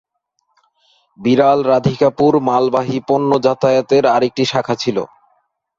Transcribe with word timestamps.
বিরাল-রাধিকাপুর 1.19 2.33
মালবাহী 2.47 2.97
পণ্য 3.07 3.31
যাতায়াতের 3.45 4.03
আরেকটি 4.07 4.43
শাখা 4.45 4.75
ছিল। 4.75 4.97